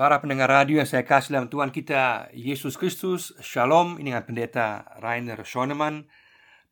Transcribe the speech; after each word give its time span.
Para 0.00 0.16
pendengar 0.16 0.48
radio 0.48 0.80
yang 0.80 0.88
saya 0.88 1.04
kasih 1.04 1.36
dalam 1.36 1.52
Tuhan 1.52 1.68
kita 1.76 2.32
Yesus 2.32 2.80
Kristus 2.80 3.36
Shalom. 3.44 4.00
Ini 4.00 4.16
dengan 4.16 4.24
pendeta 4.24 4.96
Rainer 4.96 5.44
Schoenemann. 5.44 6.08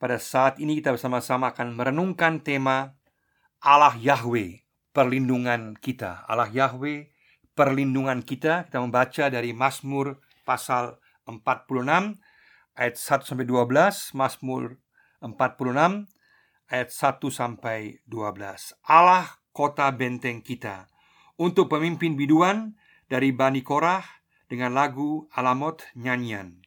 Pada 0.00 0.16
saat 0.16 0.56
ini 0.56 0.80
kita 0.80 0.96
bersama-sama 0.96 1.52
akan 1.52 1.76
merenungkan 1.76 2.40
tema 2.40 2.96
Allah 3.60 3.92
Yahweh 4.00 4.64
Perlindungan 4.96 5.76
kita. 5.76 6.24
Allah 6.24 6.48
Yahweh 6.48 7.12
Perlindungan 7.52 8.24
kita. 8.24 8.64
Kita 8.64 8.80
membaca 8.80 9.28
dari 9.28 9.52
Mazmur 9.52 10.24
pasal 10.48 10.96
46 11.28 12.16
Ayat 12.80 12.96
1 12.96 13.28
sampai 13.28 13.44
12 13.44 14.16
Mazmur 14.16 14.80
46 15.20 16.08
ayat 16.72 16.88
1 16.88 17.28
sampai 17.28 18.00
12 18.08 18.88
Allah 18.88 19.36
kota 19.52 19.84
benteng 19.92 20.40
kita. 20.40 20.88
Untuk 21.36 21.68
pemimpin 21.68 22.16
biduan 22.16 22.72
dari 23.08 23.32
Bani 23.32 23.64
Korah 23.64 24.04
dengan 24.46 24.76
lagu 24.76 25.26
Alamot 25.32 25.82
nyanyian. 25.96 26.60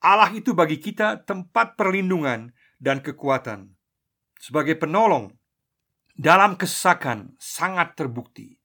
Allah 0.00 0.32
itu 0.32 0.56
bagi 0.56 0.80
kita 0.80 1.28
tempat 1.28 1.76
perlindungan 1.76 2.50
dan 2.80 3.04
kekuatan. 3.04 3.76
Sebagai 4.38 4.78
penolong 4.78 5.34
dalam 6.14 6.54
kesesakan 6.56 7.36
sangat 7.36 7.94
terbukti. 7.94 8.58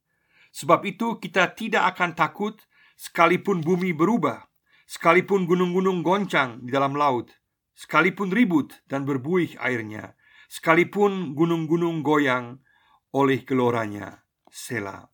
Sebab 0.54 0.86
itu 0.86 1.18
kita 1.18 1.54
tidak 1.58 1.98
akan 1.98 2.14
takut 2.14 2.62
sekalipun 2.94 3.66
bumi 3.66 3.92
berubah, 3.92 4.46
sekalipun 4.86 5.50
gunung-gunung 5.50 6.06
goncang 6.06 6.62
di 6.62 6.70
dalam 6.70 6.94
laut, 6.94 7.34
sekalipun 7.74 8.30
ribut 8.30 8.78
dan 8.86 9.02
berbuih 9.02 9.58
airnya, 9.58 10.14
sekalipun 10.46 11.34
gunung-gunung 11.34 12.06
goyang 12.06 12.62
oleh 13.10 13.42
geloranya. 13.42 14.22
Sela. 14.54 15.10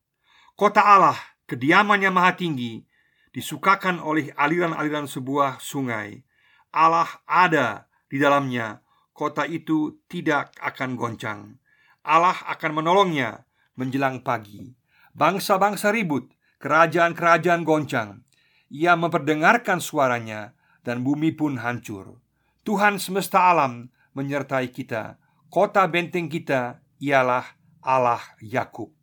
Kota 0.60 0.84
Allah 0.84 1.16
Kediamannya 1.50 2.14
maha 2.14 2.38
tinggi 2.38 2.86
Disukakan 3.34 3.98
oleh 3.98 4.30
aliran-aliran 4.38 5.10
sebuah 5.10 5.58
sungai. 5.58 6.22
Allah 6.70 7.10
ada 7.26 7.90
di 8.06 8.22
dalamnya 8.22 8.86
Kota 9.18 9.50
itu 9.50 10.00
tidak 10.06 10.54
akan 10.62 10.94
goncang. 10.94 11.58
Allah 12.06 12.38
akan 12.48 12.72
menolongnya 12.80 13.50
menjelang 13.74 14.22
pagi. 14.22 14.78
Bangsa-bangsa 15.18 15.90
ribut 15.90 16.30
Kerajaan-kerajaan 16.62 17.66
goncang. 17.66 18.22
Ia 18.70 18.94
memperdengarkan 18.94 19.82
suaranya 19.82 20.54
Dan 20.86 21.02
bumi 21.02 21.34
pun 21.34 21.58
hancur. 21.58 22.22
Tuhan 22.62 23.02
semesta 23.02 23.50
alam 23.50 23.90
menyertai 24.14 24.70
kita. 24.70 25.18
Kota 25.50 25.90
benteng 25.90 26.30
kita 26.30 26.78
ialah 27.02 27.58
Allah 27.82 28.22
Yakub. 28.38 28.94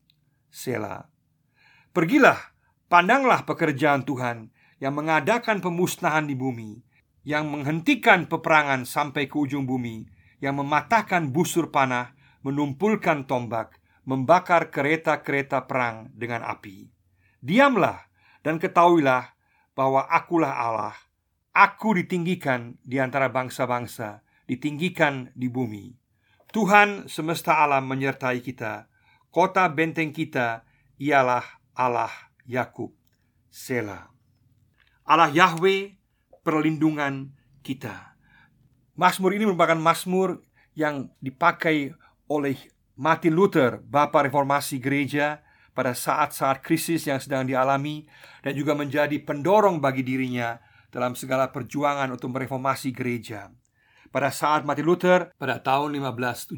Selah. 0.46 1.15
Pergilah, 1.96 2.52
pandanglah 2.92 3.48
pekerjaan 3.48 4.04
Tuhan 4.04 4.52
yang 4.84 4.92
mengadakan 4.92 5.64
pemusnahan 5.64 6.28
di 6.28 6.36
bumi, 6.36 6.84
yang 7.24 7.48
menghentikan 7.48 8.28
peperangan 8.28 8.84
sampai 8.84 9.24
ke 9.24 9.36
ujung 9.40 9.64
bumi, 9.64 10.04
yang 10.44 10.60
mematahkan 10.60 11.32
busur 11.32 11.72
panah, 11.72 12.12
menumpulkan 12.44 13.24
tombak, 13.24 13.80
membakar 14.04 14.68
kereta-kereta 14.68 15.64
perang 15.64 16.12
dengan 16.12 16.44
api. 16.44 16.92
Diamlah 17.40 18.12
dan 18.44 18.60
ketahuilah 18.60 19.32
bahwa 19.72 20.04
akulah 20.04 20.52
Allah. 20.52 20.96
Aku 21.56 21.96
ditinggikan 21.96 22.76
di 22.84 23.00
antara 23.00 23.32
bangsa-bangsa, 23.32 24.20
ditinggikan 24.44 25.32
di 25.32 25.48
bumi. 25.48 25.96
Tuhan 26.52 27.08
semesta 27.08 27.56
alam 27.64 27.88
menyertai 27.88 28.44
kita. 28.44 28.84
Kota 29.32 29.64
benteng 29.72 30.12
kita 30.12 30.68
ialah 31.00 31.55
Allah 31.76 32.12
Yakub 32.48 32.90
Sela 33.52 34.08
Allah 35.06 35.30
Yahweh 35.30 35.94
perlindungan 36.42 37.30
kita 37.60 38.16
Mazmur 38.96 39.36
ini 39.36 39.44
merupakan 39.44 39.76
mazmur 39.76 40.40
yang 40.72 41.12
dipakai 41.20 41.92
oleh 42.32 42.56
Martin 42.96 43.36
Luther, 43.36 43.84
Bapak 43.84 44.32
Reformasi 44.32 44.80
Gereja 44.80 45.44
pada 45.76 45.92
saat-saat 45.92 46.64
krisis 46.64 47.04
yang 47.04 47.20
sedang 47.20 47.44
dialami 47.44 48.08
dan 48.40 48.56
juga 48.56 48.72
menjadi 48.72 49.20
pendorong 49.20 49.84
bagi 49.84 50.00
dirinya 50.00 50.56
dalam 50.88 51.12
segala 51.12 51.52
perjuangan 51.52 52.08
untuk 52.08 52.32
mereformasi 52.32 52.96
gereja. 52.96 53.52
Pada 54.08 54.32
saat 54.32 54.64
Martin 54.64 54.88
Luther 54.88 55.28
pada 55.36 55.60
tahun 55.60 56.00
1517, 56.00 56.56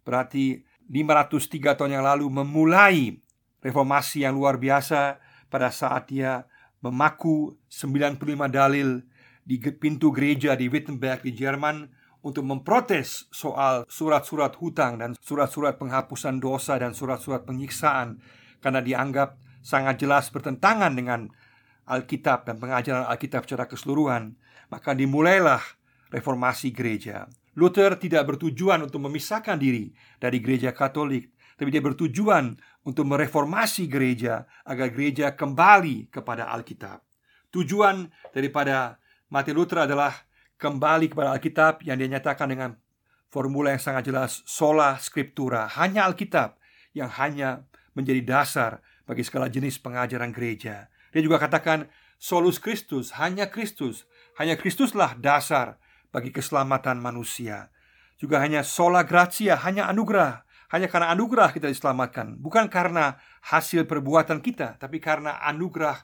berarti 0.00 0.64
503 0.88 1.76
tahun 1.76 2.00
yang 2.00 2.04
lalu 2.08 2.26
memulai 2.32 3.20
reformasi 3.60 4.24
yang 4.24 4.36
luar 4.36 4.56
biasa 4.56 5.20
pada 5.52 5.72
saat 5.72 6.08
dia 6.08 6.48
memaku 6.80 7.56
95 7.68 8.20
dalil 8.48 9.04
di 9.44 9.56
pintu 9.60 10.12
gereja 10.12 10.56
di 10.56 10.68
Wittenberg 10.68 11.20
di 11.24 11.32
Jerman 11.36 11.88
untuk 12.20 12.44
memprotes 12.44 13.28
soal 13.32 13.88
surat-surat 13.88 14.52
hutang 14.60 15.00
dan 15.00 15.16
surat-surat 15.16 15.80
penghapusan 15.80 16.36
dosa 16.36 16.76
dan 16.76 16.92
surat-surat 16.92 17.48
penyiksaan 17.48 18.20
karena 18.60 18.84
dianggap 18.84 19.40
sangat 19.64 20.00
jelas 20.04 20.28
bertentangan 20.28 20.92
dengan 20.92 21.28
Alkitab 21.88 22.46
dan 22.46 22.60
pengajaran 22.60 23.08
Alkitab 23.08 23.48
secara 23.48 23.66
keseluruhan, 23.66 24.36
maka 24.70 24.94
dimulailah 24.94 25.60
reformasi 26.12 26.70
gereja. 26.70 27.26
Luther 27.58 27.98
tidak 27.98 28.30
bertujuan 28.30 28.86
untuk 28.86 29.02
memisahkan 29.02 29.58
diri 29.58 29.90
dari 30.22 30.38
gereja 30.38 30.70
Katolik, 30.70 31.34
tapi 31.60 31.68
dia 31.68 31.84
bertujuan 31.84 32.56
untuk 32.88 33.04
mereformasi 33.04 33.84
gereja 33.84 34.48
agar 34.64 34.88
gereja 34.88 35.36
kembali 35.36 36.08
kepada 36.08 36.48
Alkitab. 36.48 37.04
Tujuan 37.52 38.08
daripada 38.32 38.96
Martin 39.28 39.60
Luther 39.60 39.84
adalah 39.84 40.24
kembali 40.56 41.12
kepada 41.12 41.36
Alkitab 41.36 41.84
yang 41.84 42.00
dinyatakan 42.00 42.48
dengan 42.48 42.80
formula 43.28 43.76
yang 43.76 43.82
sangat 43.84 44.08
jelas 44.08 44.40
sola 44.48 44.96
scriptura, 44.96 45.68
hanya 45.76 46.08
Alkitab 46.08 46.56
yang 46.96 47.12
hanya 47.20 47.68
menjadi 47.92 48.24
dasar 48.24 48.80
bagi 49.04 49.20
segala 49.20 49.52
jenis 49.52 49.76
pengajaran 49.84 50.32
gereja. 50.32 50.88
Dia 51.12 51.20
juga 51.20 51.36
katakan 51.36 51.92
solus 52.16 52.56
Kristus, 52.56 53.20
hanya 53.20 53.52
Kristus, 53.52 54.08
hanya 54.40 54.56
Kristuslah 54.56 55.12
dasar 55.20 55.76
bagi 56.08 56.32
keselamatan 56.32 56.96
manusia. 56.96 57.68
Juga 58.16 58.40
hanya 58.40 58.64
sola 58.64 59.04
gratia, 59.04 59.60
hanya 59.60 59.92
anugerah 59.92 60.48
hanya 60.70 60.86
karena 60.86 61.10
anugerah 61.10 61.50
kita 61.50 61.66
diselamatkan, 61.66 62.38
bukan 62.38 62.70
karena 62.70 63.18
hasil 63.42 63.90
perbuatan 63.90 64.38
kita, 64.38 64.78
tapi 64.78 65.02
karena 65.02 65.42
anugerah 65.42 65.98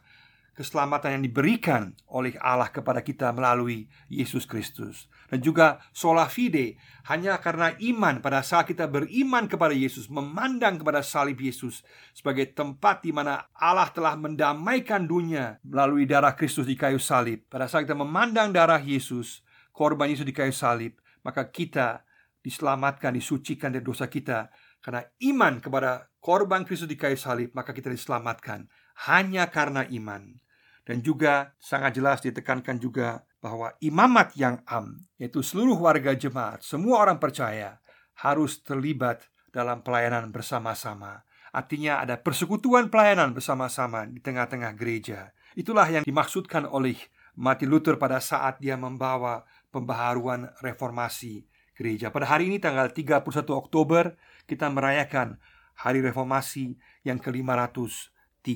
keselamatan 0.56 1.20
yang 1.20 1.24
diberikan 1.28 1.82
oleh 2.08 2.32
Allah 2.40 2.72
kepada 2.72 3.04
kita 3.04 3.28
melalui 3.30 3.92
Yesus 4.08 4.48
Kristus. 4.48 5.04
Dan 5.28 5.44
juga 5.44 5.84
sola 5.92 6.24
fide, 6.32 6.80
hanya 7.12 7.36
karena 7.38 7.76
iman 7.76 8.24
pada 8.24 8.40
saat 8.40 8.64
kita 8.64 8.88
beriman 8.88 9.44
kepada 9.52 9.76
Yesus, 9.76 10.08
memandang 10.08 10.80
kepada 10.80 11.04
salib 11.04 11.36
Yesus 11.36 11.84
sebagai 12.16 12.48
tempat 12.56 13.04
di 13.04 13.12
mana 13.12 13.52
Allah 13.52 13.92
telah 13.92 14.16
mendamaikan 14.16 15.04
dunia 15.04 15.60
melalui 15.60 16.08
darah 16.08 16.32
Kristus 16.32 16.64
di 16.64 16.74
kayu 16.74 16.96
salib. 16.96 17.44
Pada 17.52 17.68
saat 17.68 17.84
kita 17.84 17.94
memandang 17.94 18.48
darah 18.48 18.80
Yesus, 18.80 19.44
korban 19.76 20.08
Yesus 20.08 20.24
di 20.24 20.32
kayu 20.32 20.56
salib, 20.56 20.96
maka 21.20 21.44
kita 21.44 22.05
diselamatkan, 22.46 23.18
disucikan 23.18 23.74
dari 23.74 23.82
dosa 23.82 24.06
kita 24.06 24.46
karena 24.78 25.02
iman 25.34 25.58
kepada 25.58 26.06
korban 26.22 26.62
Kristus 26.62 26.86
di 26.86 26.94
kayu 26.94 27.18
salib, 27.18 27.50
maka 27.58 27.74
kita 27.74 27.90
diselamatkan 27.90 28.70
hanya 29.10 29.50
karena 29.50 29.82
iman. 29.90 30.38
Dan 30.86 31.02
juga 31.02 31.58
sangat 31.58 31.98
jelas 31.98 32.22
ditekankan 32.22 32.78
juga 32.78 33.26
bahwa 33.42 33.74
imamat 33.82 34.38
yang 34.38 34.62
am, 34.70 35.02
yaitu 35.18 35.42
seluruh 35.42 35.74
warga 35.74 36.14
jemaat, 36.14 36.62
semua 36.62 37.02
orang 37.02 37.18
percaya 37.18 37.82
harus 38.22 38.62
terlibat 38.62 39.26
dalam 39.50 39.82
pelayanan 39.82 40.30
bersama-sama. 40.30 41.26
Artinya 41.50 41.98
ada 41.98 42.14
persekutuan 42.14 42.86
pelayanan 42.86 43.34
bersama-sama 43.34 44.06
di 44.06 44.22
tengah-tengah 44.22 44.70
gereja. 44.78 45.34
Itulah 45.58 45.90
yang 45.90 46.04
dimaksudkan 46.06 46.62
oleh 46.70 46.94
Martin 47.34 47.74
Luther 47.74 47.98
pada 47.98 48.22
saat 48.22 48.62
dia 48.62 48.78
membawa 48.78 49.42
pembaharuan 49.74 50.54
reformasi 50.62 51.42
gereja. 51.76 52.08
Pada 52.08 52.26
hari 52.26 52.48
ini 52.48 52.56
tanggal 52.56 52.88
31 52.90 53.22
Oktober 53.52 54.16
kita 54.48 54.72
merayakan 54.72 55.36
Hari 55.76 56.00
Reformasi 56.00 56.74
yang 57.04 57.20
ke-503. 57.20 58.48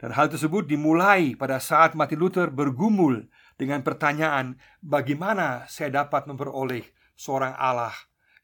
Dan 0.00 0.10
hal 0.14 0.26
tersebut 0.32 0.64
dimulai 0.64 1.36
pada 1.36 1.60
saat 1.60 1.92
Martin 1.92 2.22
Luther 2.22 2.48
bergumul 2.48 3.28
dengan 3.60 3.84
pertanyaan 3.84 4.56
bagaimana 4.80 5.68
saya 5.68 6.02
dapat 6.02 6.24
memperoleh 6.30 6.86
seorang 7.18 7.52
Allah 7.58 7.92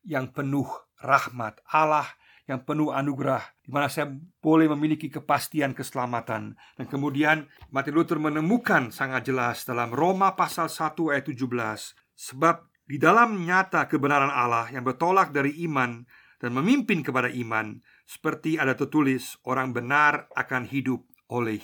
yang 0.04 0.28
penuh 0.28 0.68
rahmat, 1.00 1.62
Allah 1.70 2.06
yang 2.48 2.64
penuh 2.64 2.90
anugerah 2.90 3.44
di 3.60 3.70
mana 3.70 3.92
saya 3.92 4.08
boleh 4.40 4.72
memiliki 4.72 5.12
kepastian 5.12 5.76
keselamatan. 5.76 6.56
Dan 6.76 6.86
kemudian 6.88 7.44
Martin 7.68 7.94
Luther 7.96 8.16
menemukan 8.16 8.88
sangat 8.88 9.28
jelas 9.28 9.68
dalam 9.68 9.92
Roma 9.92 10.32
pasal 10.36 10.72
1 10.72 10.96
ayat 11.12 11.24
17 11.28 11.38
sebab 12.18 12.67
di 12.88 12.96
dalam 12.96 13.36
nyata 13.44 13.84
kebenaran 13.84 14.32
Allah 14.32 14.72
yang 14.72 14.80
bertolak 14.80 15.28
dari 15.28 15.60
iman 15.68 16.08
dan 16.40 16.56
memimpin 16.56 17.04
kepada 17.04 17.28
iman, 17.28 17.84
seperti 18.08 18.56
ada 18.56 18.72
tertulis, 18.72 19.36
orang 19.44 19.76
benar 19.76 20.32
akan 20.32 20.64
hidup 20.64 21.04
oleh 21.28 21.60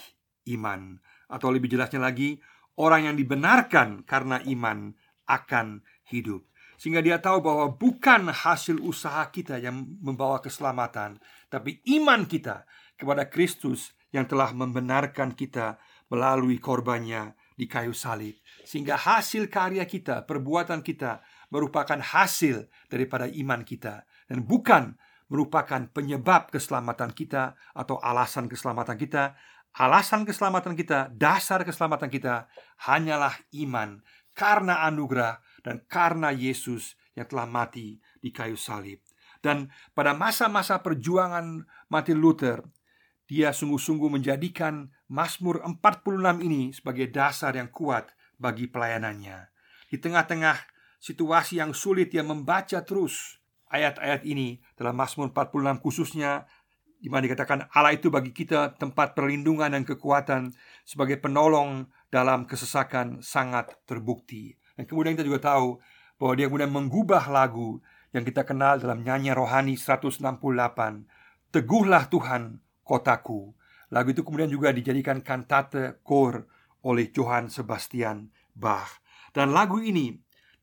iman. 0.53 1.01
Atau 1.33 1.49
lebih 1.49 1.73
jelasnya 1.73 2.05
lagi, 2.05 2.37
orang 2.77 3.09
yang 3.09 3.17
dibenarkan 3.17 4.05
karena 4.05 4.45
iman 4.45 4.93
akan 5.25 5.81
hidup. 6.13 6.45
Sehingga 6.77 7.01
dia 7.01 7.17
tahu 7.17 7.41
bahwa 7.41 7.73
bukan 7.73 8.29
hasil 8.29 8.77
usaha 8.85 9.25
kita 9.33 9.57
yang 9.57 9.89
membawa 10.05 10.45
keselamatan, 10.45 11.17
tapi 11.49 11.81
iman 11.97 12.29
kita 12.29 12.69
kepada 13.01 13.33
Kristus 13.33 13.97
yang 14.13 14.29
telah 14.29 14.53
membenarkan 14.53 15.33
kita 15.33 15.81
melalui 16.13 16.61
korbannya 16.61 17.33
di 17.57 17.65
kayu 17.65 17.97
salib. 17.97 18.37
Sehingga 18.65 18.97
hasil 18.97 19.53
karya 19.53 19.85
kita, 19.85 20.25
perbuatan 20.25 20.81
kita 20.81 21.21
merupakan 21.53 22.01
hasil 22.01 22.67
daripada 22.89 23.29
iman 23.29 23.61
kita 23.63 24.09
dan 24.27 24.43
bukan 24.43 24.97
merupakan 25.29 25.89
penyebab 25.93 26.53
keselamatan 26.53 27.13
kita 27.13 27.57
atau 27.77 28.01
alasan 28.01 28.49
keselamatan 28.49 28.97
kita. 28.97 29.37
Alasan 29.75 30.23
keselamatan 30.23 30.79
kita, 30.79 31.11
dasar 31.11 31.67
keselamatan 31.67 32.07
kita 32.07 32.47
hanyalah 32.87 33.35
iman 33.67 33.99
karena 34.31 34.87
anugerah 34.87 35.43
dan 35.67 35.83
karena 35.91 36.31
Yesus 36.31 36.95
yang 37.19 37.27
telah 37.27 37.47
mati 37.47 37.99
di 38.23 38.31
kayu 38.31 38.55
salib. 38.55 39.03
Dan 39.43 39.69
pada 39.93 40.15
masa-masa 40.15 40.79
perjuangan 40.79 41.67
Martin 41.91 42.23
Luther, 42.23 42.63
dia 43.27 43.51
sungguh-sungguh 43.51 44.09
menjadikan 44.15 44.95
Mazmur 45.11 45.59
46 45.65 46.47
ini 46.47 46.71
sebagai 46.71 47.11
dasar 47.11 47.59
yang 47.59 47.69
kuat 47.73 48.15
bagi 48.39 48.71
pelayanannya. 48.71 49.51
Di 49.91 49.97
tengah-tengah 50.01 50.57
situasi 50.99 51.61
yang 51.61 51.77
sulit 51.77 52.11
dia 52.11 52.25
membaca 52.25 52.83
terus 52.83 53.39
ayat-ayat 53.71 54.23
ini 54.27 54.63
dalam 54.79 54.97
Mazmur 54.97 55.31
46 55.31 55.85
khususnya 55.85 56.49
di 56.99 57.13
mana 57.13 57.29
dikatakan 57.29 57.69
Allah 57.77 57.93
itu 57.93 58.09
bagi 58.09 58.33
kita 58.33 58.81
tempat 58.81 59.13
perlindungan 59.13 59.77
dan 59.77 59.85
kekuatan 59.85 60.57
sebagai 60.89 61.21
penolong 61.21 61.85
dalam 62.09 62.49
kesesakan 62.49 63.21
sangat 63.21 63.77
terbukti. 63.85 64.57
Dan 64.73 64.89
kemudian 64.89 65.13
kita 65.13 65.29
juga 65.29 65.53
tahu 65.53 65.77
bahwa 66.17 66.33
dia 66.39 66.47
kemudian 66.49 66.73
menggubah 66.73 67.29
lagu 67.29 67.85
yang 68.15 68.23
kita 68.23 68.47
kenal 68.47 68.79
dalam 68.79 69.03
nyanyi 69.03 69.35
rohani 69.35 69.75
168 69.75 70.23
Teguhlah 71.51 72.07
Tuhan 72.07 72.63
kotaku 72.87 73.51
Lagu 73.91 74.11
itu 74.11 74.23
kemudian 74.23 74.51
juga 74.51 74.71
dijadikan 74.71 75.21
kantate 75.21 75.99
kor 76.07 76.47
oleh 76.85 77.11
Johann 77.11 77.49
Sebastian 77.49 78.31
Bach. 78.53 79.01
Dan 79.35 79.51
lagu 79.51 79.83
ini 79.83 80.15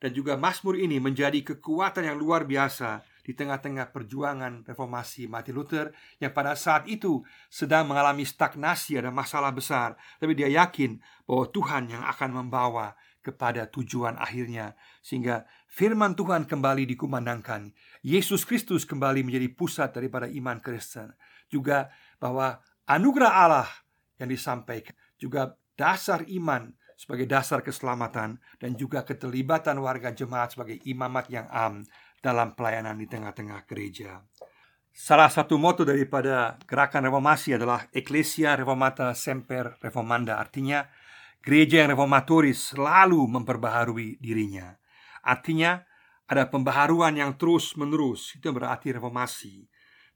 dan 0.02 0.18
juga 0.18 0.34
Mazmur 0.34 0.82
ini 0.82 0.98
menjadi 0.98 1.38
kekuatan 1.46 2.10
yang 2.10 2.18
luar 2.18 2.50
biasa 2.50 3.06
di 3.22 3.38
tengah-tengah 3.38 3.94
perjuangan 3.94 4.66
reformasi 4.66 5.30
Martin 5.30 5.54
Luther 5.54 5.94
yang 6.18 6.34
pada 6.34 6.58
saat 6.58 6.90
itu 6.90 7.22
sedang 7.54 7.86
mengalami 7.86 8.26
stagnasi 8.26 8.98
ada 8.98 9.14
masalah 9.14 9.54
besar. 9.54 9.94
Tapi 10.18 10.34
dia 10.34 10.50
yakin 10.50 10.98
bahwa 11.30 11.46
Tuhan 11.54 11.84
yang 11.94 12.02
akan 12.02 12.30
membawa 12.34 12.98
kepada 13.22 13.70
tujuan 13.70 14.18
akhirnya. 14.18 14.74
Sehingga 15.06 15.46
firman 15.70 16.18
Tuhan 16.18 16.50
kembali 16.50 16.90
dikumandangkan. 16.98 17.70
Yesus 18.02 18.42
Kristus 18.42 18.90
kembali 18.90 19.22
menjadi 19.22 19.54
pusat 19.54 19.94
daripada 19.94 20.26
iman 20.26 20.58
Kristen. 20.58 21.14
Juga 21.46 21.94
bahwa 22.18 22.58
anugerah 22.90 23.32
Allah 23.32 23.70
yang 24.18 24.34
disampaikan. 24.34 24.98
Juga 25.22 25.54
dasar 25.78 26.26
iman 26.28 26.74
sebagai 27.02 27.26
dasar 27.26 27.66
keselamatan 27.66 28.38
dan 28.62 28.72
juga 28.78 29.02
keterlibatan 29.02 29.82
warga 29.82 30.14
jemaat 30.14 30.54
sebagai 30.54 30.78
imamat 30.86 31.26
yang 31.34 31.50
am 31.50 31.82
dalam 32.22 32.54
pelayanan 32.54 32.94
di 33.02 33.10
tengah-tengah 33.10 33.66
gereja. 33.66 34.22
Salah 34.94 35.32
satu 35.32 35.58
moto 35.58 35.82
daripada 35.82 36.62
gerakan 36.70 37.10
reformasi 37.10 37.58
adalah 37.58 37.90
Ecclesia 37.90 38.54
Reformata 38.54 39.16
Semper 39.18 39.80
Reformanda. 39.82 40.38
Artinya 40.38 40.86
gereja 41.42 41.82
yang 41.82 41.98
reformatoris 41.98 42.78
selalu 42.78 43.26
memperbaharui 43.40 44.22
dirinya. 44.22 44.78
Artinya 45.26 45.82
ada 46.30 46.48
pembaharuan 46.48 47.20
yang 47.20 47.36
terus 47.36 47.76
menerus 47.76 48.36
Itu 48.38 48.54
berarti 48.54 48.94
reformasi. 48.94 49.66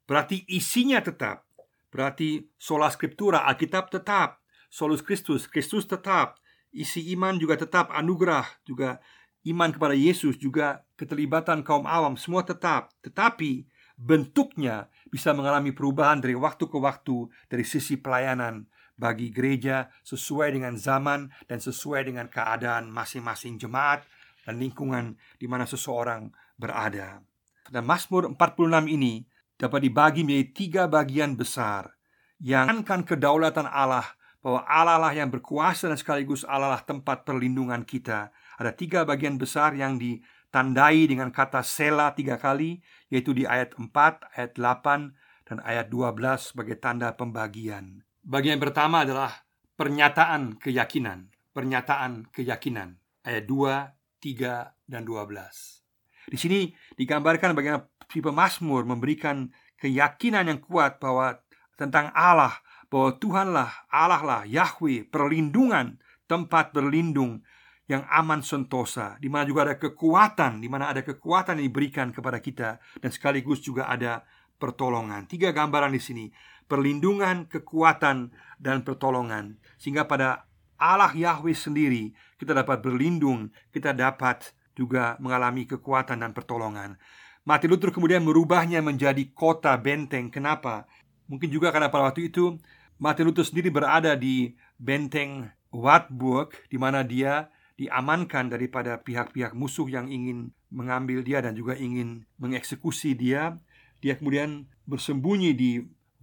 Berarti 0.05 0.45
isinya 0.53 1.01
tetap. 1.01 1.49
Berarti 1.89 2.45
sola 2.59 2.91
scriptura, 2.93 3.47
Alkitab 3.47 3.89
tetap 3.89 4.44
Solus 4.75 5.00
Kristus, 5.00 5.48
Kristus 5.48 5.88
tetap. 5.88 6.36
Isi 6.75 7.16
iman 7.16 7.39
juga 7.39 7.56
tetap. 7.56 7.95
Anugerah 7.95 8.44
Juga. 8.68 9.00
Iman 9.48 9.72
kepada 9.72 9.95
Yesus 9.95 10.36
Juga 10.36 10.83
keterlibatan 11.00 11.63
kaum 11.63 11.88
awam. 11.88 12.19
Semua 12.19 12.44
tetap. 12.44 12.92
Tetapi 13.00 13.63
bentuknya 13.95 14.92
bisa 15.07 15.31
mengalami 15.31 15.72
perubahan 15.72 16.19
dari 16.19 16.36
waktu 16.36 16.68
ke 16.68 16.75
waktu 16.75 17.31
Dari 17.48 17.63
sisi 17.63 17.95
pelayanan 17.95 18.68
bagi 19.00 19.31
gereja 19.31 19.88
sesuai 20.04 20.60
dengan 20.60 20.75
zaman 20.75 21.31
dan 21.48 21.63
sesuai 21.63 22.12
dengan 22.12 22.27
keadaan 22.27 22.92
masing-masing 22.92 23.56
jemaat 23.56 24.04
dan 24.44 24.60
lingkungan 24.60 25.16
di 25.39 25.48
mana 25.48 25.63
seseorang 25.63 26.31
berada. 26.60 27.24
Dan 27.68 27.88
Mazmur 27.88 28.27
46 28.36 28.92
ini 28.92 29.24
dapat 29.56 29.88
dibagi 29.88 30.27
menjadi 30.27 30.48
tiga 30.51 30.83
bagian 30.92 31.39
besar. 31.39 31.95
Yang 32.39 32.83
akan 32.83 33.07
kedaulatan 33.07 33.68
Allah 33.68 34.04
bahwa 34.45 34.62
Allah 34.69 35.01
lah 35.01 35.09
yang 35.18 35.33
berkuasa 35.33 35.89
dan 35.89 35.97
sekaligus 35.97 36.45
Allah 36.45 36.77
lah 36.77 36.81
tempat 36.86 37.25
perlindungan 37.25 37.81
kita. 37.81 38.30
Ada 38.62 38.77
tiga 38.77 39.01
bagian 39.01 39.42
besar 39.42 39.74
yang 39.74 39.97
ditandai 39.97 41.09
dengan 41.09 41.33
kata 41.33 41.65
sela 41.65 42.13
tiga 42.13 42.38
kali, 42.38 42.77
yaitu 43.09 43.33
di 43.33 43.50
ayat 43.50 43.74
4, 43.74 43.89
ayat 44.38 44.53
8, 44.53 45.50
dan 45.50 45.57
ayat 45.65 45.89
12 45.89 46.53
sebagai 46.53 46.77
tanda 46.77 47.09
pembagian. 47.18 48.06
Bagian 48.21 48.62
pertama 48.62 49.01
adalah 49.01 49.33
pernyataan 49.81 50.62
keyakinan. 50.62 51.33
Pernyataan 51.50 52.30
keyakinan. 52.30 53.01
Ayat 53.25 53.50
2, 53.50 53.98
3, 54.21 54.77
dan 54.86 55.09
12. 55.09 55.81
Di 56.30 56.38
sini 56.38 56.69
digambarkan 56.94 57.57
bagaimana 57.57 57.89
si 58.06 58.21
pemazmur 58.21 58.86
memberikan 58.86 59.50
keyakinan 59.81 60.53
yang 60.53 60.62
kuat 60.62 61.01
bahwa 61.01 61.41
tentang 61.74 62.13
Allah 62.13 62.53
bahwa 62.87 63.17
Tuhanlah, 63.17 63.71
Allah 63.91 64.21
lah, 64.21 64.41
Yahweh, 64.47 65.09
perlindungan, 65.09 65.97
tempat 66.25 66.73
berlindung 66.73 67.45
yang 67.85 68.01
aman 68.09 68.41
sentosa, 68.41 69.17
di 69.21 69.29
mana 69.29 69.45
juga 69.45 69.69
ada 69.69 69.77
kekuatan, 69.77 70.57
di 70.57 70.65
mana 70.65 70.89
ada 70.89 71.05
kekuatan 71.05 71.61
yang 71.61 71.69
diberikan 71.69 72.09
kepada 72.09 72.41
kita 72.41 72.81
dan 72.97 73.09
sekaligus 73.13 73.61
juga 73.61 73.85
ada 73.85 74.25
pertolongan. 74.57 75.29
Tiga 75.29 75.53
gambaran 75.53 75.93
di 75.93 76.01
sini, 76.01 76.25
perlindungan, 76.65 77.45
kekuatan, 77.45 78.33
dan 78.57 78.81
pertolongan. 78.81 79.61
Sehingga 79.77 80.09
pada 80.09 80.49
Allah 80.81 81.13
Yahweh 81.13 81.53
sendiri 81.53 82.12
kita 82.41 82.57
dapat 82.57 82.81
berlindung, 82.81 83.53
kita 83.69 83.93
dapat 83.93 84.51
juga 84.75 85.15
mengalami 85.21 85.69
kekuatan 85.69 86.25
dan 86.25 86.33
pertolongan. 86.33 86.98
Martin 87.45 87.69
Luther 87.69 87.93
kemudian 87.93 88.25
merubahnya 88.25 88.81
menjadi 88.81 89.21
kota 89.31 89.77
benteng. 89.77 90.33
Kenapa? 90.33 90.89
Mungkin 91.25 91.50
juga 91.50 91.74
karena 91.74 91.89
pada 91.89 92.12
waktu 92.12 92.29
itu 92.29 92.58
Martin 93.01 93.27
Luther 93.27 93.44
sendiri 93.44 93.74
berada 93.74 94.15
di 94.15 94.55
benteng 94.79 95.51
Wartburg 95.74 96.55
di 96.72 96.77
mana 96.79 97.03
dia 97.03 97.51
diamankan 97.75 98.48
daripada 98.48 99.03
pihak-pihak 99.03 99.51
musuh 99.51 99.88
yang 99.91 100.08
ingin 100.08 100.55
mengambil 100.72 101.20
dia 101.20 101.44
dan 101.44 101.55
juga 101.55 101.75
ingin 101.75 102.24
mengeksekusi 102.39 103.15
dia. 103.15 103.60
Dia 104.00 104.15
kemudian 104.15 104.70
bersembunyi 104.88 105.51
di 105.51 105.72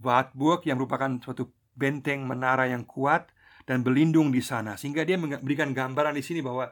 Wartburg 0.01 0.65
yang 0.65 0.81
merupakan 0.81 1.13
suatu 1.21 1.53
benteng 1.77 2.25
menara 2.25 2.65
yang 2.69 2.85
kuat 2.85 3.29
dan 3.69 3.85
berlindung 3.85 4.33
di 4.33 4.41
sana. 4.41 4.75
Sehingga 4.75 5.05
dia 5.05 5.15
memberikan 5.15 5.71
gambaran 5.71 6.17
di 6.17 6.23
sini 6.25 6.41
bahwa 6.41 6.69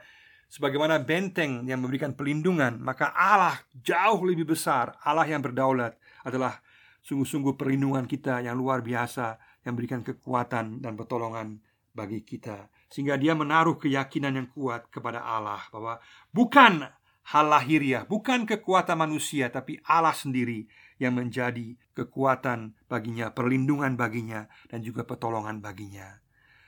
sebagaimana 0.52 1.00
benteng 1.02 1.64
yang 1.70 1.80
memberikan 1.80 2.12
perlindungan, 2.18 2.82
maka 2.82 3.14
Allah 3.14 3.56
jauh 3.80 4.20
lebih 4.26 4.50
besar, 4.52 4.98
Allah 5.06 5.26
yang 5.30 5.40
berdaulat 5.40 5.96
adalah 6.26 6.60
sungguh-sungguh 7.02 7.58
perlindungan 7.58 8.06
kita 8.06 8.46
yang 8.46 8.58
luar 8.58 8.86
biasa 8.86 9.38
yang 9.66 9.74
berikan 9.78 10.02
kekuatan 10.06 10.82
dan 10.82 10.94
pertolongan 10.98 11.62
bagi 11.92 12.24
kita 12.24 12.72
sehingga 12.92 13.16
dia 13.16 13.32
menaruh 13.32 13.80
keyakinan 13.80 14.36
yang 14.36 14.48
kuat 14.52 14.92
kepada 14.92 15.24
Allah 15.24 15.64
bahwa 15.72 16.00
bukan 16.36 16.92
hal 17.32 17.46
lahiriah, 17.48 18.04
bukan 18.04 18.44
kekuatan 18.44 18.98
manusia 19.00 19.48
tapi 19.48 19.80
Allah 19.88 20.16
sendiri 20.16 20.68
yang 21.00 21.16
menjadi 21.16 21.80
kekuatan 21.96 22.76
baginya, 22.92 23.32
perlindungan 23.32 23.96
baginya 23.96 24.46
dan 24.68 24.84
juga 24.84 25.08
pertolongan 25.08 25.64
baginya. 25.64 26.20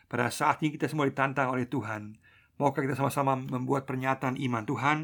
Pada 0.08 0.30
saat 0.30 0.62
ini 0.62 0.78
kita 0.78 0.88
semua 0.88 1.10
ditantang 1.10 1.52
oleh 1.52 1.66
Tuhan. 1.66 2.16
Maukah 2.62 2.86
kita 2.86 2.94
sama-sama 2.94 3.34
membuat 3.34 3.90
pernyataan 3.90 4.38
iman 4.38 4.64
Tuhan, 4.64 4.98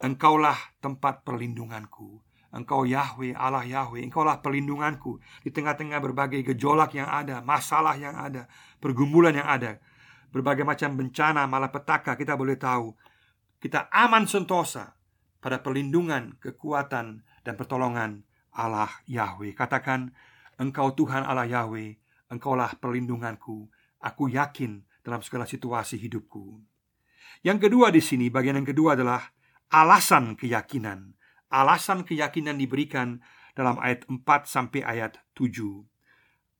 Engkaulah 0.00 0.56
tempat 0.80 1.28
perlindunganku. 1.28 2.24
Engkau 2.50 2.82
Yahweh, 2.82 3.38
Allah 3.38 3.62
Yahweh, 3.62 4.02
Engkaulah 4.02 4.42
perlindunganku 4.42 5.22
di 5.46 5.54
tengah-tengah 5.54 6.02
berbagai 6.02 6.42
gejolak 6.42 6.98
yang 6.98 7.06
ada, 7.06 7.38
masalah 7.38 7.94
yang 7.94 8.18
ada, 8.18 8.50
pergumulan 8.82 9.38
yang 9.38 9.46
ada, 9.46 9.78
berbagai 10.34 10.66
macam 10.66 10.98
bencana, 10.98 11.46
malapetaka 11.46 12.18
kita 12.18 12.34
boleh 12.34 12.58
tahu 12.58 12.90
kita 13.60 13.92
aman 13.92 14.24
sentosa 14.24 14.96
pada 15.44 15.60
perlindungan, 15.60 16.40
kekuatan, 16.40 17.20
dan 17.44 17.54
pertolongan 17.60 18.24
Allah 18.56 18.88
Yahweh. 19.04 19.52
Katakan, 19.52 20.16
Engkau 20.56 20.96
Tuhan 20.96 21.28
Allah 21.28 21.44
Yahweh, 21.44 22.00
Engkaulah 22.32 22.80
perlindunganku, 22.80 23.68
aku 24.00 24.32
yakin 24.32 24.80
dalam 25.04 25.20
segala 25.20 25.44
situasi 25.44 26.00
hidupku. 26.00 26.56
Yang 27.44 27.68
kedua 27.68 27.92
di 27.92 28.00
sini, 28.00 28.32
bagian 28.32 28.64
yang 28.64 28.68
kedua 28.68 28.96
adalah 28.96 29.28
alasan 29.68 30.40
keyakinan. 30.40 31.12
Alasan 31.50 32.06
keyakinan 32.06 32.56
diberikan 32.56 33.18
dalam 33.58 33.76
ayat 33.82 34.06
4 34.06 34.22
sampai 34.46 34.86
ayat 34.86 35.18
7. 35.34 35.82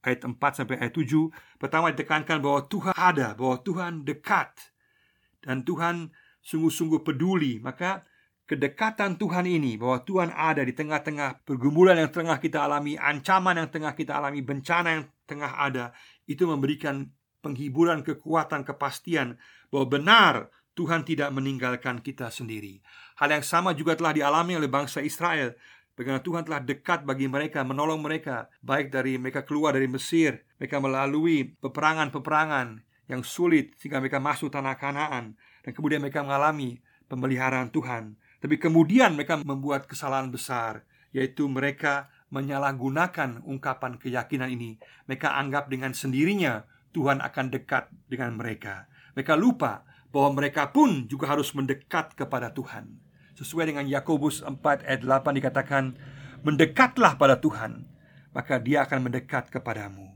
Ayat 0.03 0.27
4 0.27 0.35
sampai 0.35 0.77
ayat 0.83 0.95
7 0.95 1.31
pertama 1.63 1.95
ditekankan 1.95 2.43
bahwa 2.43 2.67
Tuhan 2.67 2.95
ada, 2.99 3.39
bahwa 3.39 3.57
Tuhan 3.63 4.03
dekat 4.03 4.51
dan 5.47 5.63
Tuhan 5.63 6.11
sungguh-sungguh 6.43 7.07
peduli. 7.07 7.63
Maka 7.63 8.03
kedekatan 8.51 9.15
Tuhan 9.15 9.47
ini 9.47 9.79
bahwa 9.79 10.03
Tuhan 10.03 10.35
ada 10.35 10.67
di 10.67 10.75
tengah-tengah 10.75 11.47
pergumulan 11.47 11.95
yang 11.95 12.11
tengah 12.11 12.43
kita 12.43 12.67
alami, 12.67 12.99
ancaman 12.99 13.63
yang 13.63 13.71
tengah 13.71 13.95
kita 13.95 14.19
alami, 14.19 14.43
bencana 14.43 14.89
yang 14.99 15.05
tengah 15.31 15.53
ada, 15.55 15.95
itu 16.27 16.43
memberikan 16.51 17.07
penghiburan, 17.41 18.03
kekuatan, 18.03 18.67
kepastian 18.67 19.39
bahwa 19.71 19.87
benar 19.87 20.35
Tuhan 20.79 21.03
tidak 21.03 21.35
meninggalkan 21.35 21.99
kita 22.01 22.31
sendiri. 22.31 22.81
Hal 23.19 23.35
yang 23.35 23.45
sama 23.45 23.75
juga 23.77 23.99
telah 23.99 24.15
dialami 24.15 24.57
oleh 24.57 24.71
bangsa 24.71 25.03
Israel. 25.03 25.53
Bagaimana 25.99 26.23
Tuhan 26.25 26.43
telah 26.47 26.63
dekat 26.65 27.05
bagi 27.05 27.29
mereka, 27.29 27.61
menolong 27.61 28.01
mereka, 28.01 28.49
baik 28.65 28.89
dari 28.89 29.21
mereka 29.21 29.45
keluar 29.45 29.77
dari 29.77 29.91
Mesir, 29.91 30.41
mereka 30.57 30.81
melalui 30.81 31.53
peperangan-peperangan 31.61 32.81
yang 33.11 33.21
sulit 33.27 33.77
sehingga 33.77 34.01
mereka 34.01 34.23
masuk 34.23 34.55
tanah 34.55 34.79
Kanaan 34.79 35.37
dan 35.37 35.71
kemudian 35.75 36.01
mereka 36.01 36.25
mengalami 36.25 36.81
pemeliharaan 37.11 37.69
Tuhan. 37.75 38.17
Tapi 38.41 38.57
kemudian 38.57 39.19
mereka 39.19 39.37
membuat 39.43 39.85
kesalahan 39.85 40.33
besar, 40.33 40.87
yaitu 41.13 41.45
mereka 41.51 42.09
menyalahgunakan 42.31 43.45
ungkapan 43.45 43.99
keyakinan 44.01 44.49
ini. 44.49 44.79
Mereka 45.11 45.29
anggap 45.37 45.69
dengan 45.69 45.93
sendirinya 45.93 46.65
Tuhan 46.95 47.21
akan 47.21 47.47
dekat 47.53 47.91
dengan 48.07 48.39
mereka. 48.39 48.87
Mereka 49.19 49.35
lupa 49.37 49.85
bahwa 50.11 50.43
mereka 50.43 50.71
pun 50.71 51.07
juga 51.07 51.31
harus 51.31 51.55
mendekat 51.55 52.15
kepada 52.19 52.51
Tuhan. 52.51 52.99
Sesuai 53.39 53.73
dengan 53.73 53.87
Yakobus 53.87 54.43
4 54.45 54.85
ayat 54.85 55.01
8 55.07 55.39
dikatakan, 55.39 55.97
"Mendekatlah 56.45 57.17
pada 57.17 57.39
Tuhan, 57.39 57.89
maka 58.35 58.61
Dia 58.61 58.85
akan 58.85 59.09
mendekat 59.11 59.49
kepadamu." 59.49 60.13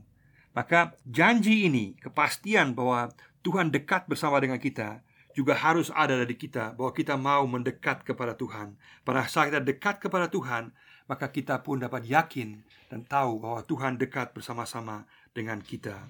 Maka 0.55 0.95
janji 1.03 1.67
ini, 1.67 1.99
kepastian 1.99 2.71
bahwa 2.71 3.11
Tuhan 3.43 3.75
dekat 3.75 4.07
bersama 4.07 4.39
dengan 4.39 4.55
kita 4.55 5.03
juga 5.35 5.51
harus 5.51 5.91
ada 5.91 6.15
dari 6.15 6.31
kita 6.39 6.71
bahwa 6.79 6.95
kita 6.95 7.19
mau 7.19 7.43
mendekat 7.43 8.07
kepada 8.07 8.31
Tuhan. 8.39 8.79
Pada 9.03 9.27
saat 9.27 9.51
kita 9.51 9.59
dekat 9.59 9.99
kepada 9.99 10.31
Tuhan, 10.31 10.71
maka 11.11 11.27
kita 11.27 11.59
pun 11.59 11.83
dapat 11.83 12.07
yakin 12.07 12.63
dan 12.87 13.03
tahu 13.03 13.43
bahwa 13.43 13.59
Tuhan 13.67 13.99
dekat 13.99 14.31
bersama-sama 14.31 15.03
dengan 15.35 15.59
kita. 15.59 16.07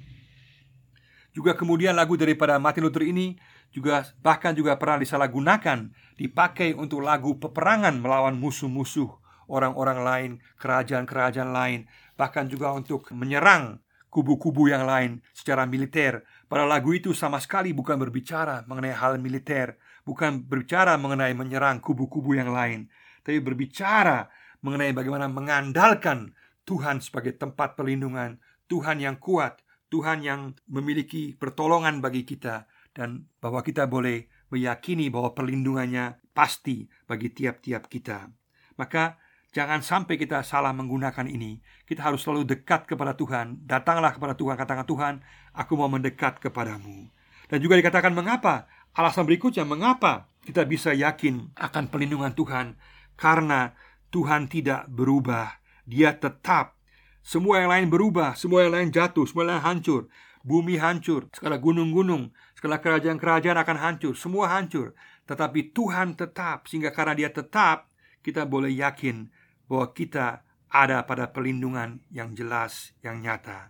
Juga 1.34 1.58
kemudian 1.58 1.98
lagu 1.98 2.16
daripada 2.16 2.56
Martin 2.62 2.86
Luther 2.86 3.04
ini 3.04 3.36
juga 3.74 4.06
bahkan 4.20 4.54
juga 4.54 4.76
pernah 4.76 5.02
disalahgunakan 5.02 5.92
dipakai 6.16 6.74
untuk 6.76 7.04
lagu 7.04 7.36
peperangan 7.40 8.00
melawan 8.00 8.40
musuh-musuh 8.40 9.12
orang-orang 9.46 10.00
lain, 10.02 10.32
kerajaan-kerajaan 10.58 11.52
lain, 11.54 11.86
bahkan 12.18 12.50
juga 12.50 12.74
untuk 12.74 13.06
menyerang 13.14 13.82
kubu-kubu 14.10 14.72
yang 14.72 14.88
lain 14.88 15.20
secara 15.36 15.68
militer. 15.68 16.24
Pada 16.48 16.64
lagu 16.64 16.96
itu 16.96 17.12
sama 17.12 17.38
sekali 17.44 17.76
bukan 17.76 18.00
berbicara 18.00 18.64
mengenai 18.66 18.96
hal 18.96 19.20
militer, 19.20 19.76
bukan 20.08 20.40
berbicara 20.46 20.96
mengenai 20.96 21.36
menyerang 21.36 21.84
kubu-kubu 21.84 22.38
yang 22.38 22.50
lain, 22.56 22.88
tapi 23.22 23.44
berbicara 23.44 24.32
mengenai 24.64 24.96
bagaimana 24.96 25.28
mengandalkan 25.28 26.34
Tuhan 26.66 27.04
sebagai 27.04 27.38
tempat 27.38 27.78
perlindungan, 27.78 28.42
Tuhan 28.66 28.98
yang 28.98 29.22
kuat, 29.22 29.62
Tuhan 29.94 30.26
yang 30.26 30.58
memiliki 30.66 31.38
pertolongan 31.38 32.02
bagi 32.02 32.26
kita 32.26 32.66
dan 32.96 33.28
bahwa 33.44 33.60
kita 33.60 33.86
boleh 33.92 34.32
meyakini 34.48 35.12
bahwa 35.12 35.36
perlindungannya 35.36 36.24
pasti 36.32 36.88
bagi 37.04 37.28
tiap-tiap 37.28 37.92
kita. 37.92 38.32
Maka 38.80 39.20
jangan 39.52 39.84
sampai 39.84 40.16
kita 40.16 40.40
salah 40.48 40.72
menggunakan 40.72 41.28
ini. 41.28 41.60
Kita 41.84 42.08
harus 42.08 42.24
selalu 42.24 42.48
dekat 42.48 42.88
kepada 42.88 43.12
Tuhan. 43.20 43.68
Datanglah 43.68 44.16
kepada 44.16 44.34
Tuhan, 44.40 44.56
katakan 44.56 44.88
Tuhan, 44.88 45.14
aku 45.52 45.76
mau 45.76 45.92
mendekat 45.92 46.40
kepadamu. 46.40 47.12
Dan 47.52 47.60
juga 47.60 47.76
dikatakan 47.76 48.16
mengapa? 48.16 48.72
Alasan 48.96 49.28
berikutnya 49.28 49.68
mengapa 49.68 50.32
kita 50.48 50.64
bisa 50.64 50.96
yakin 50.96 51.52
akan 51.60 51.92
perlindungan 51.92 52.32
Tuhan? 52.32 52.80
Karena 53.20 53.76
Tuhan 54.08 54.48
tidak 54.48 54.88
berubah. 54.88 55.60
Dia 55.84 56.16
tetap 56.16 56.80
semua 57.20 57.60
yang 57.60 57.76
lain 57.76 57.88
berubah, 57.92 58.40
semua 58.40 58.64
yang 58.64 58.74
lain 58.80 58.90
jatuh, 58.90 59.28
semua 59.28 59.44
yang 59.44 59.60
lain 59.60 59.68
hancur 59.68 60.08
bumi 60.46 60.78
hancur, 60.78 61.26
segala 61.34 61.58
gunung-gunung, 61.58 62.30
segala 62.66 62.82
kerajaan-kerajaan 62.82 63.62
akan 63.62 63.78
hancur, 63.78 64.18
semua 64.18 64.50
hancur. 64.58 64.98
Tetapi 65.30 65.70
Tuhan 65.70 66.18
tetap, 66.18 66.66
sehingga 66.66 66.90
karena 66.90 67.14
Dia 67.14 67.30
tetap, 67.30 67.94
kita 68.26 68.50
boleh 68.50 68.74
yakin 68.74 69.30
bahwa 69.70 69.94
kita 69.94 70.42
ada 70.74 71.06
pada 71.06 71.30
perlindungan 71.30 72.02
yang 72.10 72.34
jelas, 72.34 72.98
yang 73.06 73.22
nyata. 73.22 73.70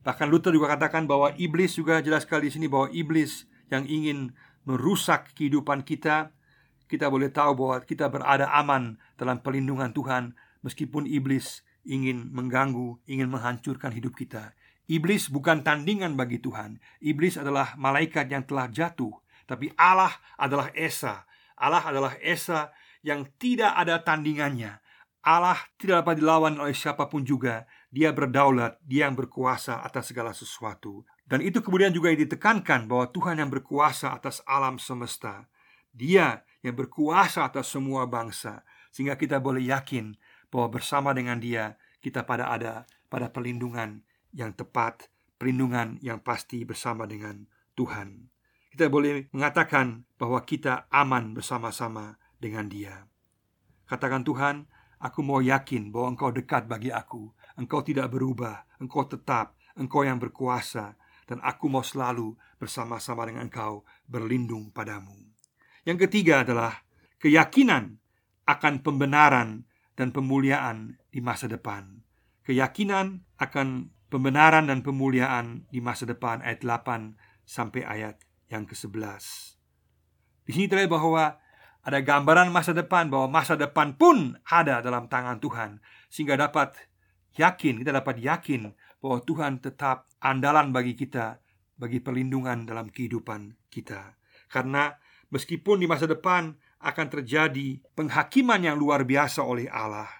Bahkan 0.00 0.32
Luther 0.32 0.48
juga 0.48 0.72
katakan 0.72 1.04
bahwa 1.04 1.36
iblis 1.36 1.76
juga 1.76 2.00
jelas 2.00 2.24
sekali 2.24 2.48
di 2.48 2.56
sini 2.56 2.72
bahwa 2.72 2.88
iblis 2.88 3.44
yang 3.68 3.84
ingin 3.84 4.32
merusak 4.64 5.36
kehidupan 5.36 5.84
kita, 5.84 6.32
kita 6.88 7.12
boleh 7.12 7.28
tahu 7.28 7.52
bahwa 7.52 7.84
kita 7.84 8.08
berada 8.08 8.48
aman 8.48 8.96
dalam 9.20 9.44
perlindungan 9.44 9.92
Tuhan 9.92 10.32
meskipun 10.64 11.04
iblis 11.04 11.60
ingin 11.84 12.32
mengganggu, 12.32 12.96
ingin 13.04 13.28
menghancurkan 13.28 13.92
hidup 13.92 14.16
kita. 14.16 14.56
Iblis 14.92 15.32
bukan 15.32 15.64
tandingan 15.64 16.20
bagi 16.20 16.36
Tuhan. 16.36 16.76
Iblis 17.00 17.40
adalah 17.40 17.72
malaikat 17.80 18.28
yang 18.28 18.44
telah 18.44 18.68
jatuh, 18.68 19.16
tapi 19.48 19.72
Allah 19.80 20.12
adalah 20.36 20.68
Esa. 20.76 21.24
Allah 21.56 21.80
adalah 21.80 22.12
Esa 22.20 22.68
yang 23.00 23.24
tidak 23.40 23.72
ada 23.72 24.04
tandingannya. 24.04 24.84
Allah 25.24 25.56
tidak 25.80 26.04
dapat 26.04 26.20
dilawan 26.20 26.60
oleh 26.60 26.76
siapa 26.76 27.08
pun 27.08 27.24
juga. 27.24 27.64
Dia 27.88 28.12
berdaulat, 28.12 28.76
dia 28.84 29.08
yang 29.08 29.16
berkuasa 29.16 29.80
atas 29.80 30.12
segala 30.12 30.36
sesuatu. 30.36 31.08
Dan 31.24 31.40
itu 31.40 31.64
kemudian 31.64 31.94
juga 31.94 32.12
ditekankan 32.12 32.84
bahwa 32.84 33.08
Tuhan 33.08 33.40
yang 33.40 33.48
berkuasa 33.48 34.12
atas 34.12 34.44
alam 34.44 34.76
semesta. 34.76 35.48
Dia 35.88 36.44
yang 36.60 36.76
berkuasa 36.76 37.48
atas 37.48 37.72
semua 37.72 38.04
bangsa. 38.04 38.60
Sehingga 38.92 39.16
kita 39.16 39.40
boleh 39.40 39.72
yakin 39.72 40.20
bahwa 40.52 40.76
bersama 40.76 41.16
dengan 41.16 41.40
dia 41.40 41.80
kita 42.04 42.28
pada 42.28 42.52
ada 42.52 42.84
pada 43.08 43.32
perlindungan 43.32 44.04
yang 44.32 44.56
tepat, 44.56 45.08
perlindungan 45.36 46.00
yang 46.00 46.20
pasti 46.20 46.64
bersama 46.64 47.08
dengan 47.08 47.46
Tuhan. 47.76 48.32
Kita 48.72 48.88
boleh 48.88 49.28
mengatakan 49.36 50.08
bahwa 50.16 50.40
kita 50.48 50.88
aman 50.88 51.36
bersama-sama 51.36 52.16
dengan 52.40 52.66
Dia. 52.72 53.04
Katakan 53.84 54.24
Tuhan, 54.24 54.64
aku 54.96 55.20
mau 55.20 55.44
yakin 55.44 55.92
bahwa 55.92 56.16
Engkau 56.16 56.32
dekat 56.32 56.64
bagi 56.64 56.88
aku. 56.88 57.28
Engkau 57.60 57.84
tidak 57.84 58.08
berubah, 58.08 58.64
Engkau 58.80 59.04
tetap, 59.04 59.60
Engkau 59.76 60.08
yang 60.08 60.16
berkuasa, 60.16 60.96
dan 61.28 61.38
aku 61.44 61.68
mau 61.68 61.84
selalu 61.84 62.32
bersama-sama 62.56 63.28
dengan 63.28 63.52
Engkau 63.52 63.84
berlindung 64.08 64.72
padamu. 64.72 65.16
Yang 65.84 66.08
ketiga 66.08 66.46
adalah 66.46 66.80
keyakinan 67.20 68.00
akan 68.48 68.74
pembenaran 68.80 69.68
dan 69.98 70.14
pemuliaan 70.14 70.96
di 71.12 71.20
masa 71.20 71.50
depan. 71.50 72.00
Keyakinan 72.42 73.22
akan 73.38 73.92
pembenaran 74.12 74.68
dan 74.68 74.84
pemuliaan 74.84 75.64
di 75.72 75.80
masa 75.80 76.04
depan 76.04 76.44
ayat 76.44 76.60
8 76.60 77.16
sampai 77.48 77.80
ayat 77.88 78.20
yang 78.52 78.68
ke-11. 78.68 79.24
Di 80.44 80.52
sini 80.52 80.68
terlihat 80.68 80.92
bahwa 80.92 81.40
ada 81.80 81.98
gambaran 82.04 82.52
masa 82.52 82.76
depan 82.76 83.08
bahwa 83.08 83.40
masa 83.40 83.56
depan 83.56 83.96
pun 83.96 84.36
ada 84.44 84.84
dalam 84.84 85.08
tangan 85.08 85.40
Tuhan 85.40 85.80
sehingga 86.12 86.36
dapat 86.36 86.76
yakin 87.40 87.80
kita 87.80 87.90
dapat 87.96 88.20
yakin 88.20 88.76
bahwa 89.00 89.18
Tuhan 89.24 89.64
tetap 89.64 90.12
andalan 90.20 90.70
bagi 90.70 90.92
kita 90.92 91.40
bagi 91.80 91.98
perlindungan 91.98 92.68
dalam 92.68 92.92
kehidupan 92.92 93.56
kita. 93.72 94.14
Karena 94.46 94.92
meskipun 95.32 95.80
di 95.82 95.88
masa 95.88 96.04
depan 96.06 96.54
akan 96.84 97.06
terjadi 97.08 97.80
penghakiman 97.96 98.60
yang 98.60 98.76
luar 98.76 99.02
biasa 99.02 99.42
oleh 99.42 99.66
Allah, 99.66 100.10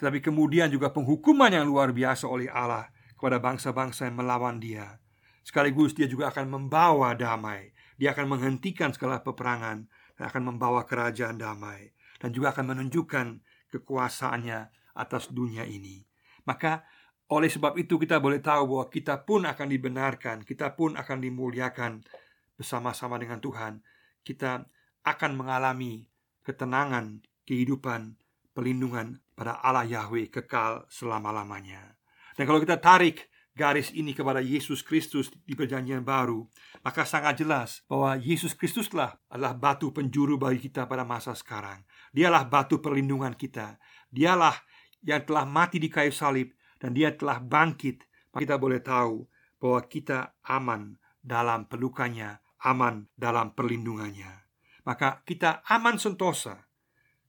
tetapi 0.00 0.18
kemudian 0.18 0.72
juga 0.72 0.90
penghukuman 0.90 1.52
yang 1.52 1.68
luar 1.68 1.94
biasa 1.94 2.26
oleh 2.26 2.50
Allah 2.50 2.90
kepada 3.18 3.42
bangsa-bangsa 3.42 4.06
yang 4.06 4.22
melawan 4.22 4.62
dia. 4.62 5.02
Sekaligus 5.42 5.92
dia 5.92 6.06
juga 6.06 6.30
akan 6.30 6.46
membawa 6.46 7.18
damai. 7.18 7.74
Dia 7.98 8.14
akan 8.14 8.38
menghentikan 8.38 8.94
segala 8.94 9.26
peperangan 9.26 9.90
dan 10.14 10.24
akan 10.30 10.54
membawa 10.54 10.86
kerajaan 10.86 11.34
damai 11.34 11.90
dan 12.22 12.30
juga 12.30 12.54
akan 12.54 12.74
menunjukkan 12.74 13.26
kekuasaannya 13.74 14.58
atas 14.94 15.30
dunia 15.34 15.66
ini. 15.66 16.02
Maka 16.46 16.86
oleh 17.28 17.50
sebab 17.50 17.76
itu 17.76 17.98
kita 17.98 18.22
boleh 18.22 18.38
tahu 18.38 18.70
bahwa 18.70 18.86
kita 18.88 19.26
pun 19.26 19.44
akan 19.44 19.68
dibenarkan, 19.68 20.36
kita 20.46 20.78
pun 20.78 20.94
akan 20.94 21.18
dimuliakan 21.18 22.06
bersama-sama 22.54 23.18
dengan 23.18 23.42
Tuhan. 23.42 23.82
Kita 24.22 24.62
akan 25.04 25.32
mengalami 25.34 26.06
ketenangan, 26.46 27.22
kehidupan, 27.44 28.16
pelindungan 28.56 29.20
pada 29.36 29.60
Allah 29.60 29.86
Yahweh 29.86 30.32
kekal 30.32 30.88
selama-lamanya. 30.88 31.97
Dan 32.38 32.46
kalau 32.46 32.62
kita 32.62 32.78
tarik 32.78 33.26
garis 33.58 33.90
ini 33.90 34.14
kepada 34.14 34.38
Yesus 34.38 34.86
Kristus 34.86 35.26
di 35.42 35.58
perjanjian 35.58 36.06
baru, 36.06 36.46
maka 36.86 37.02
sangat 37.02 37.42
jelas 37.42 37.82
bahwa 37.90 38.14
Yesus 38.14 38.54
Kristuslah 38.54 39.18
adalah 39.26 39.58
batu 39.58 39.90
penjuru 39.90 40.38
bagi 40.38 40.70
kita 40.70 40.86
pada 40.86 41.02
masa 41.02 41.34
sekarang. 41.34 41.82
Dialah 42.14 42.46
batu 42.46 42.78
perlindungan 42.78 43.34
kita. 43.34 43.82
Dialah 44.06 44.54
yang 45.02 45.26
telah 45.26 45.42
mati 45.42 45.82
di 45.82 45.90
kayu 45.90 46.14
salib 46.14 46.54
dan 46.78 46.94
dia 46.94 47.10
telah 47.10 47.42
bangkit. 47.42 48.06
Kita 48.30 48.54
boleh 48.54 48.78
tahu 48.78 49.26
bahwa 49.58 49.80
kita 49.90 50.38
aman 50.46 50.94
dalam 51.18 51.66
pelukannya, 51.66 52.38
aman 52.62 53.10
dalam 53.18 53.50
perlindungannya. 53.50 54.46
Maka 54.86 55.26
kita 55.26 55.66
aman 55.66 55.98
sentosa 55.98 56.70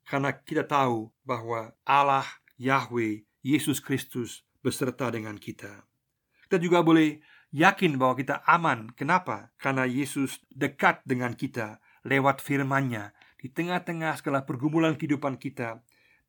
karena 0.06 0.38
kita 0.38 0.70
tahu 0.70 1.10
bahwa 1.26 1.74
Allah 1.82 2.30
Yahweh 2.62 3.26
Yesus 3.42 3.82
Kristus 3.82 4.46
beserta 4.60 5.12
dengan 5.12 5.40
kita. 5.40 5.88
Kita 6.46 6.58
juga 6.58 6.82
boleh 6.82 7.22
yakin 7.54 7.98
bahwa 7.98 8.18
kita 8.18 8.42
aman. 8.46 8.94
Kenapa? 8.94 9.54
Karena 9.62 9.86
Yesus 9.86 10.42
dekat 10.50 11.02
dengan 11.06 11.34
kita 11.34 11.82
lewat 12.06 12.42
firman-Nya. 12.42 13.14
Di 13.40 13.48
tengah-tengah 13.48 14.20
segala 14.20 14.44
pergumulan 14.44 15.00
kehidupan 15.00 15.40
kita, 15.40 15.80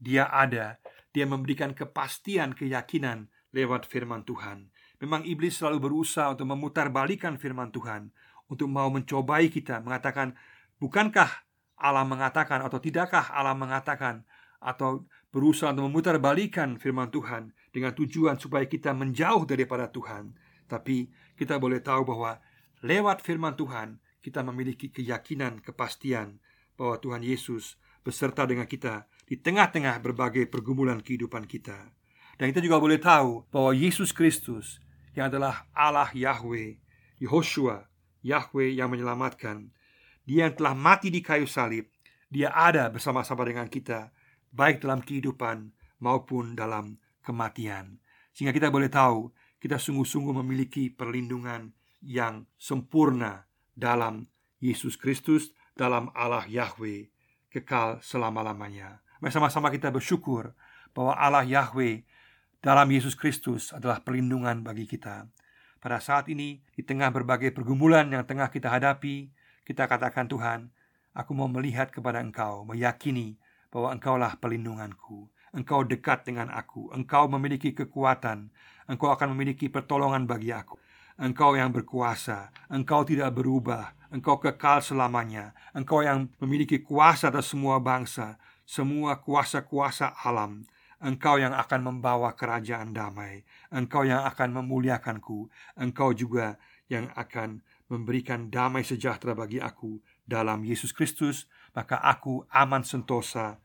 Dia 0.01 0.31
ada. 0.31 0.81
Dia 1.11 1.27
memberikan 1.27 1.75
kepastian, 1.75 2.55
keyakinan 2.55 3.29
lewat 3.51 3.85
firman 3.85 4.23
Tuhan. 4.23 4.71
Memang 5.03 5.27
iblis 5.27 5.59
selalu 5.59 5.91
berusaha 5.91 6.31
untuk 6.31 6.47
memutarbalikan 6.49 7.37
firman 7.41 7.75
Tuhan, 7.75 8.15
untuk 8.47 8.71
mau 8.71 8.89
mencobai 8.93 9.51
kita, 9.51 9.83
mengatakan, 9.83 10.39
"Bukankah 10.79 11.45
Allah 11.81 12.07
mengatakan 12.07 12.63
atau 12.63 12.79
tidakkah 12.79 13.33
Allah 13.33 13.57
mengatakan?" 13.57 14.25
atau 14.61 15.09
berusaha 15.33 15.73
untuk 15.73 15.89
memutarbalikan 15.89 16.77
firman 16.77 17.09
Tuhan 17.09 17.57
dengan 17.71 17.95
tujuan 17.95 18.39
supaya 18.39 18.67
kita 18.67 18.95
menjauh 18.95 19.47
daripada 19.47 19.91
Tuhan. 19.91 20.35
Tapi 20.67 21.11
kita 21.35 21.59
boleh 21.59 21.83
tahu 21.83 22.07
bahwa 22.07 22.39
lewat 22.83 23.23
firman 23.23 23.55
Tuhan 23.59 23.99
kita 24.21 24.45
memiliki 24.45 24.93
keyakinan, 24.93 25.65
kepastian 25.65 26.39
bahwa 26.77 27.00
Tuhan 27.00 27.25
Yesus 27.25 27.81
beserta 28.05 28.45
dengan 28.45 28.69
kita 28.69 29.09
di 29.25 29.39
tengah-tengah 29.39 30.00
berbagai 30.03 30.49
pergumulan 30.49 31.00
kehidupan 31.00 31.47
kita. 31.49 31.93
Dan 32.41 32.53
kita 32.53 32.65
juga 32.65 32.81
boleh 32.81 32.97
tahu 32.97 33.45
bahwa 33.53 33.73
Yesus 33.77 34.17
Kristus 34.17 34.81
yang 35.12 35.29
adalah 35.29 35.69
Allah 35.77 36.09
Yahweh, 36.09 36.81
Yehoshua, 37.21 37.85
Yahweh 38.25 38.81
yang 38.81 38.89
menyelamatkan, 38.89 39.69
Dia 40.25 40.49
yang 40.49 40.55
telah 40.57 40.73
mati 40.73 41.12
di 41.12 41.21
kayu 41.21 41.45
salib, 41.45 41.89
Dia 42.33 42.49
ada 42.55 42.89
bersama-sama 42.89 43.45
dengan 43.45 43.69
kita, 43.69 44.09
baik 44.57 44.81
dalam 44.81 45.05
kehidupan 45.05 45.77
maupun 46.00 46.57
dalam 46.57 46.97
kematian. 47.25 48.00
Sehingga 48.33 48.55
kita 48.55 48.73
boleh 48.73 48.89
tahu 48.89 49.33
kita 49.61 49.77
sungguh-sungguh 49.77 50.35
memiliki 50.41 50.89
perlindungan 50.89 51.77
yang 52.00 52.49
sempurna 52.57 53.45
dalam 53.77 54.29
Yesus 54.61 54.97
Kristus, 54.97 55.53
dalam 55.77 56.09
Allah 56.17 56.49
Yahweh, 56.49 57.12
kekal 57.53 58.00
selama-lamanya. 58.00 59.05
Mari 59.21 59.33
sama-sama 59.37 59.69
kita 59.69 59.93
bersyukur 59.93 60.57
bahwa 60.97 61.12
Allah 61.12 61.45
Yahweh 61.45 62.09
dalam 62.65 62.89
Yesus 62.89 63.12
Kristus 63.17 63.73
adalah 63.73 64.00
perlindungan 64.00 64.65
bagi 64.65 64.89
kita. 64.89 65.29
Pada 65.81 65.97
saat 66.00 66.29
ini, 66.29 66.61
di 66.77 66.85
tengah 66.85 67.09
berbagai 67.09 67.57
pergumulan 67.57 68.09
yang 68.12 68.25
tengah 68.29 68.53
kita 68.53 68.69
hadapi, 68.69 69.33
kita 69.65 69.89
katakan 69.89 70.29
Tuhan, 70.29 70.69
aku 71.17 71.33
mau 71.33 71.49
melihat 71.49 71.89
kepada 71.89 72.21
Engkau, 72.21 72.69
meyakini 72.69 73.41
bahwa 73.73 73.97
Engkaulah 73.97 74.37
perlindunganku. 74.37 75.33
Engkau 75.50 75.83
dekat 75.83 76.23
dengan 76.23 76.47
aku, 76.54 76.95
engkau 76.95 77.26
memiliki 77.26 77.75
kekuatan, 77.75 78.54
engkau 78.87 79.11
akan 79.11 79.35
memiliki 79.35 79.66
pertolongan 79.66 80.23
bagi 80.23 80.54
aku. 80.54 80.78
Engkau 81.19 81.59
yang 81.59 81.75
berkuasa, 81.75 82.54
engkau 82.71 83.02
tidak 83.02 83.35
berubah, 83.35 83.92
engkau 84.14 84.38
kekal 84.38 84.78
selamanya. 84.78 85.52
Engkau 85.75 86.06
yang 86.06 86.30
memiliki 86.39 86.80
kuasa 86.80 87.34
atas 87.34 87.50
semua 87.50 87.82
bangsa, 87.82 88.39
semua 88.63 89.19
kuasa-kuasa 89.19 90.15
alam. 90.23 90.65
Engkau 91.02 91.41
yang 91.41 91.56
akan 91.56 91.80
membawa 91.80 92.36
kerajaan 92.36 92.93
damai, 92.93 93.43
engkau 93.73 94.04
yang 94.04 94.23
akan 94.23 94.60
memuliakanku, 94.60 95.49
engkau 95.75 96.13
juga 96.13 96.60
yang 96.93 97.08
akan 97.17 97.65
memberikan 97.91 98.52
damai 98.52 98.86
sejahtera 98.86 99.34
bagi 99.34 99.58
aku 99.58 99.99
dalam 100.28 100.63
Yesus 100.63 100.95
Kristus, 100.95 101.50
maka 101.75 101.99
aku 101.99 102.45
aman 102.52 102.86
sentosa, 102.86 103.58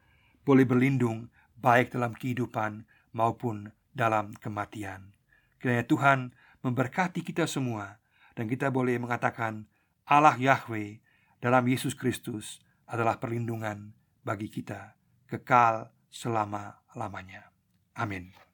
boleh 0.48 0.64
berlindung 0.66 1.30
baik 1.66 1.98
dalam 1.98 2.14
kehidupan 2.14 2.86
maupun 3.10 3.74
dalam 3.90 4.38
kematian. 4.38 5.18
Kiranya 5.58 5.90
Tuhan 5.90 6.38
memberkati 6.62 7.26
kita 7.26 7.50
semua 7.50 7.98
dan 8.38 8.46
kita 8.46 8.70
boleh 8.70 9.02
mengatakan 9.02 9.66
Allah 10.06 10.38
Yahweh 10.38 11.02
dalam 11.42 11.66
Yesus 11.66 11.98
Kristus 11.98 12.62
adalah 12.86 13.18
perlindungan 13.18 13.98
bagi 14.22 14.54
kita 14.54 14.94
kekal 15.26 15.90
selama-lamanya. 16.14 17.50
Amin. 17.98 18.45